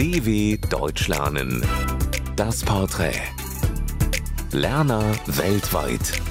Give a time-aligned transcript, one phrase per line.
[0.00, 1.62] DW Deutsch lernen.
[2.34, 3.20] Das Porträt.
[4.50, 6.22] Lerner weltweit.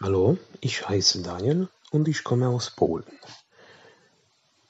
[0.00, 3.04] Hallo, ich heiße Daniel und ich komme aus Polen.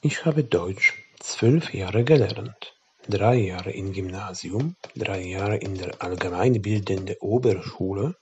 [0.00, 2.74] Ich habe Deutsch zwölf Jahre gelernt.
[3.08, 8.16] Drei Jahre im Gymnasium, drei Jahre in der allgemeinbildenden Oberschule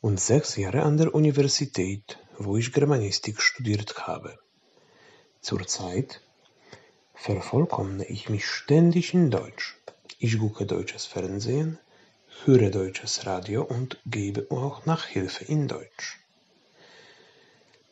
[0.00, 4.40] und sechs Jahre an der Universität, wo ich Germanistik studiert habe.
[5.40, 6.25] Zurzeit
[7.16, 9.76] vervollkommne ich mich ständig in Deutsch.
[10.18, 11.78] Ich gucke deutsches Fernsehen,
[12.44, 16.20] höre deutsches Radio und gebe auch Nachhilfe in Deutsch.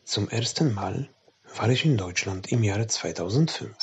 [0.05, 1.09] Zum ersten Mal
[1.57, 3.75] war ich in Deutschland im Jahre 2005.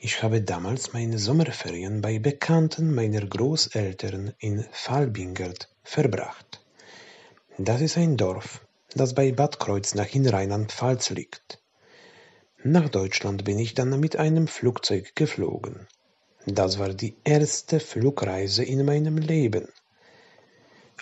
[0.00, 6.60] Ich habe damals meine Sommerferien bei Bekannten meiner Großeltern in Falbingert verbracht.
[7.56, 8.60] Das ist ein Dorf,
[8.94, 11.61] das bei Bad Kreuznach in Rheinland-Pfalz liegt.
[12.64, 15.88] Nach Deutschland bin ich dann mit einem Flugzeug geflogen.
[16.46, 19.66] Das war die erste Flugreise in meinem Leben.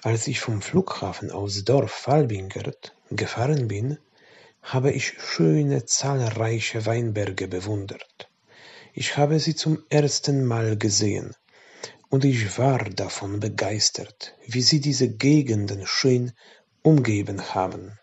[0.03, 3.99] Als ich vom Flughafen aus Dorf Falbingert gefahren bin,
[4.63, 8.31] habe ich schöne zahlreiche Weinberge bewundert.
[8.95, 11.35] Ich habe sie zum ersten Mal gesehen,
[12.09, 16.33] und ich war davon begeistert, wie sie diese Gegenden schön
[16.83, 17.99] umgeben haben.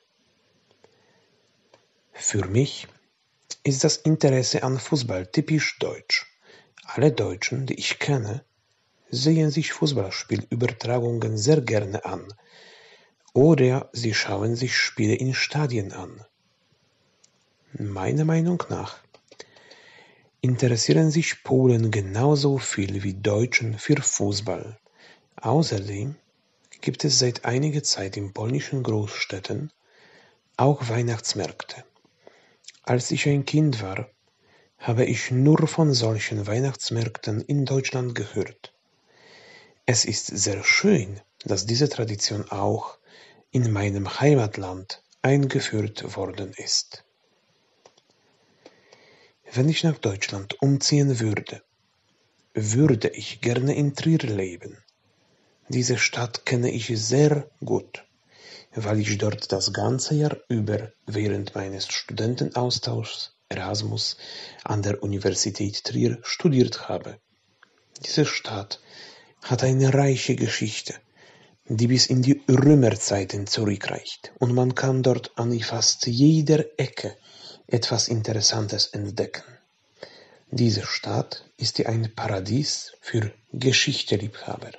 [2.14, 2.88] Für mich
[3.68, 6.26] ist das Interesse an Fußball typisch deutsch.
[6.86, 8.46] Alle Deutschen, die ich kenne,
[9.10, 12.34] sehen sich Fußballspielübertragungen sehr gerne an
[13.34, 16.24] oder sie schauen sich Spiele in Stadien an.
[17.74, 19.00] Meiner Meinung nach
[20.40, 24.80] interessieren sich Polen genauso viel wie Deutschen für Fußball.
[25.42, 26.16] Außerdem
[26.80, 29.74] gibt es seit einiger Zeit in polnischen Großstädten
[30.56, 31.84] auch Weihnachtsmärkte.
[32.88, 34.10] Als ich ein Kind war,
[34.78, 38.74] habe ich nur von solchen Weihnachtsmärkten in Deutschland gehört.
[39.86, 42.98] Es ist sehr schön, dass diese Tradition auch
[43.52, 47.04] in meinem Heimatland eingeführt worden ist.
[49.52, 51.62] Wenn ich nach Deutschland umziehen würde,
[52.54, 54.78] würde ich gerne in Trier leben.
[55.68, 58.07] Diese Stadt kenne ich sehr gut
[58.74, 64.18] weil ich dort das ganze Jahr über während meines Studentenaustauschs Erasmus
[64.64, 67.18] an der Universität Trier studiert habe.
[68.06, 68.80] Diese Stadt
[69.42, 70.94] hat eine reiche Geschichte,
[71.70, 77.16] die bis in die Römerzeiten zurückreicht, und man kann dort an fast jeder Ecke
[77.68, 79.44] etwas Interessantes entdecken.
[80.52, 84.72] Diese Stadt ist ein Paradies für Geschichteliebhaber.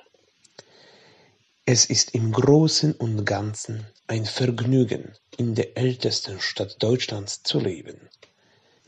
[1.71, 8.09] Es ist im Großen und Ganzen ein Vergnügen, in der ältesten Stadt Deutschlands zu leben.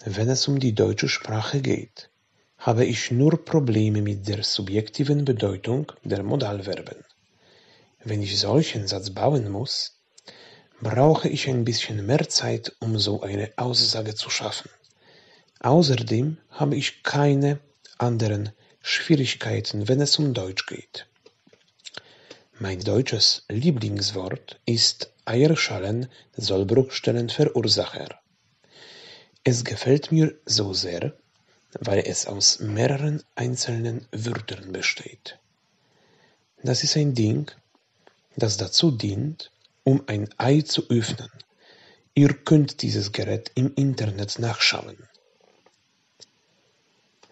[0.04, 2.10] Wenn es um die deutsche Sprache geht,
[2.58, 7.06] habe ich nur Probleme mit der subjektiven Bedeutung der Modalverben.
[8.04, 10.02] Wenn ich solchen Satz bauen muss,
[10.82, 14.72] brauche ich ein bisschen mehr Zeit, um so eine Aussage zu schaffen.
[15.60, 17.60] Außerdem habe ich keine
[18.00, 18.50] anderen
[18.82, 21.06] Schwierigkeiten, wenn es um Deutsch geht.
[22.64, 28.20] Mein deutsches Lieblingswort ist Eierschalen-Sollbruchstellenverursacher.
[29.44, 31.18] Es gefällt mir so sehr,
[31.80, 35.40] weil es aus mehreren einzelnen Wörtern besteht.
[36.62, 37.50] Das ist ein Ding,
[38.36, 39.50] das dazu dient,
[39.84, 41.32] um ein Ei zu öffnen.
[42.14, 44.98] Ihr könnt dieses Gerät im Internet nachschauen.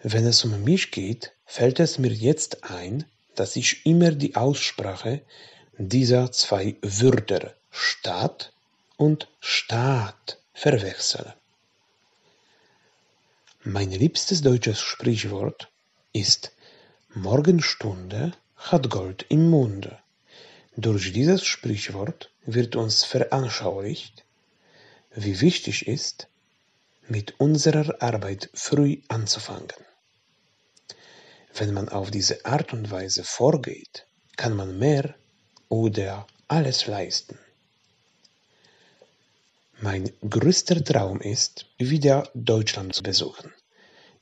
[0.02, 3.04] Wenn es um mich geht, fällt es mir jetzt ein,
[3.34, 5.22] dass ich immer die Aussprache
[5.78, 8.52] dieser zwei Wörter Stadt
[8.96, 11.34] und Staat verwechsle.
[13.62, 15.68] Mein liebstes deutsches Sprichwort
[16.12, 16.52] ist
[17.14, 19.98] Morgenstunde hat Gold im Munde.
[20.76, 24.24] Durch dieses Sprichwort wird uns veranschaulicht,
[25.14, 26.28] wie wichtig ist,
[27.08, 29.68] mit unserer Arbeit früh anzufangen.
[31.54, 34.06] Wenn man auf diese Art und Weise vorgeht,
[34.36, 35.14] kann man mehr
[35.68, 37.38] oder alles leisten.
[39.80, 43.52] Mein größter Traum ist, wieder Deutschland zu besuchen.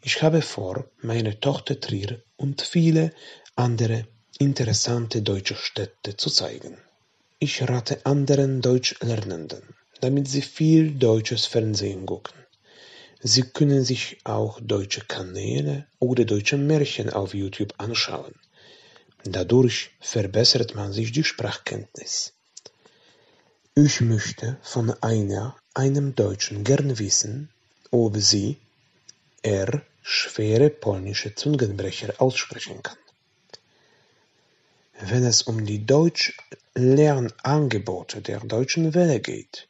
[0.03, 3.13] Ich habe vor, meine Tochter Trier und viele
[3.57, 4.07] andere
[4.39, 6.79] interessante deutsche Städte zu zeigen.
[7.41, 9.63] Ich rate anderen Deutschlernenden,
[10.01, 12.48] damit sie viel deutsches Fernsehen gucken.
[13.21, 18.35] Sie können sich auch deutsche Kanäle oder deutsche Märchen auf YouTube anschauen.
[19.25, 22.35] Dadurch verbessert man sich die Sprachkenntnis.
[23.75, 27.51] Ich möchte von einer, einem Deutschen gern wissen,
[27.91, 28.59] ob sie,
[29.43, 32.99] er schwere polnische Zungenbrecher aussprechen kann.
[35.01, 39.68] Wenn es um die Deutsch-Lernangebote der Deutschen Welle geht,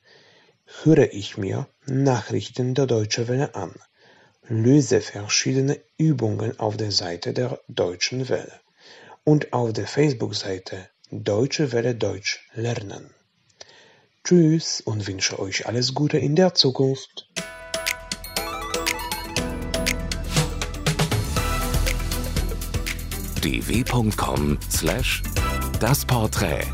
[0.83, 3.75] höre ich mir Nachrichten der Deutschen Welle an,
[4.49, 8.61] löse verschiedene Übungen auf der Seite der Deutschen Welle
[9.25, 13.11] und auf der Facebook-Seite Deutsche Welle Deutsch lernen.
[14.25, 17.29] Tschüss und wünsche euch alles Gute in der Zukunft.
[23.43, 25.25] dw.com/das
[26.07, 26.67] Porträt